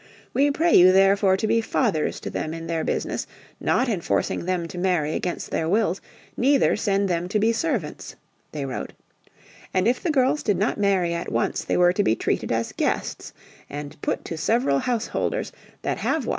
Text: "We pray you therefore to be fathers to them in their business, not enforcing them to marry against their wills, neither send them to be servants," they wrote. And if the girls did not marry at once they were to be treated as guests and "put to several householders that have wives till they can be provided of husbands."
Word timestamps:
"We 0.33 0.49
pray 0.49 0.73
you 0.73 0.91
therefore 0.91 1.37
to 1.37 1.45
be 1.45 1.61
fathers 1.61 2.19
to 2.21 2.31
them 2.31 2.55
in 2.55 2.65
their 2.65 2.83
business, 2.83 3.27
not 3.59 3.87
enforcing 3.87 4.45
them 4.45 4.67
to 4.69 4.79
marry 4.79 5.13
against 5.13 5.51
their 5.51 5.69
wills, 5.69 6.01
neither 6.35 6.75
send 6.75 7.07
them 7.07 7.27
to 7.29 7.37
be 7.37 7.53
servants," 7.53 8.15
they 8.51 8.65
wrote. 8.65 8.93
And 9.75 9.87
if 9.87 10.01
the 10.01 10.09
girls 10.09 10.41
did 10.41 10.57
not 10.57 10.79
marry 10.79 11.13
at 11.13 11.31
once 11.31 11.63
they 11.63 11.77
were 11.77 11.93
to 11.93 12.01
be 12.01 12.15
treated 12.15 12.51
as 12.51 12.71
guests 12.73 13.31
and 13.69 13.95
"put 14.01 14.25
to 14.25 14.37
several 14.37 14.79
householders 14.79 15.51
that 15.83 15.89
have 15.89 15.89
wives 15.89 15.89
till 15.89 15.89
they 15.89 15.89
can 15.89 15.89
be 15.89 15.99
provided 15.99 16.07
of 16.07 16.11
husbands." 16.23 16.29